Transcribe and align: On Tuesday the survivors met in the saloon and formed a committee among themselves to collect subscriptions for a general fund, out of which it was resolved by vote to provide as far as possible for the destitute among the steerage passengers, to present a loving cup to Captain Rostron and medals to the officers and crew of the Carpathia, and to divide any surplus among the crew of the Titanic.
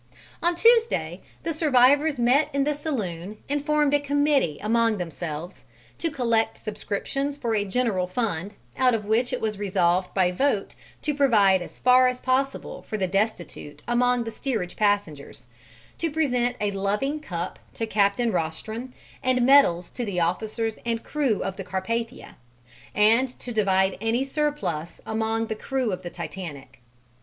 On 0.41 0.55
Tuesday 0.55 1.21
the 1.43 1.53
survivors 1.53 2.17
met 2.17 2.49
in 2.55 2.63
the 2.63 2.73
saloon 2.73 3.37
and 3.47 3.63
formed 3.63 3.93
a 3.93 3.99
committee 3.99 4.57
among 4.63 4.97
themselves 4.97 5.63
to 5.99 6.09
collect 6.09 6.57
subscriptions 6.57 7.37
for 7.37 7.53
a 7.53 7.65
general 7.65 8.07
fund, 8.07 8.55
out 8.75 8.95
of 8.95 9.05
which 9.05 9.31
it 9.31 9.39
was 9.39 9.59
resolved 9.59 10.11
by 10.15 10.31
vote 10.31 10.73
to 11.03 11.13
provide 11.13 11.61
as 11.61 11.79
far 11.79 12.07
as 12.07 12.19
possible 12.19 12.81
for 12.81 12.97
the 12.97 13.05
destitute 13.07 13.83
among 13.87 14.23
the 14.23 14.31
steerage 14.31 14.75
passengers, 14.75 15.45
to 15.99 16.09
present 16.09 16.55
a 16.59 16.71
loving 16.71 17.19
cup 17.19 17.59
to 17.75 17.85
Captain 17.85 18.31
Rostron 18.31 18.93
and 19.21 19.45
medals 19.45 19.91
to 19.91 20.03
the 20.03 20.19
officers 20.19 20.79
and 20.83 21.03
crew 21.03 21.43
of 21.43 21.57
the 21.57 21.63
Carpathia, 21.63 22.37
and 22.95 23.29
to 23.37 23.51
divide 23.51 23.99
any 24.01 24.23
surplus 24.23 24.99
among 25.05 25.45
the 25.45 25.55
crew 25.55 25.91
of 25.91 26.01
the 26.01 26.09
Titanic. 26.09 26.81